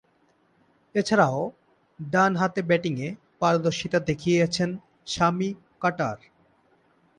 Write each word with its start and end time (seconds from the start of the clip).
এছাড়াও, 0.95 1.39
ডানহাতে 1.99 2.61
ব্যাটিংয়ে 2.61 3.07
পারদর্শীতা 3.39 3.99
দেখিয়েছেন 4.09 4.69
স্যামি 5.07 5.49
কার্টার। 5.81 6.17